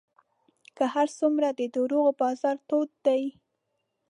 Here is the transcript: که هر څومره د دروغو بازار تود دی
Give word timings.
که 0.75 0.83
هر 0.93 1.07
څومره 1.19 1.47
د 1.59 1.61
دروغو 1.75 2.11
بازار 2.21 2.57
تود 2.69 2.89
دی 3.05 3.23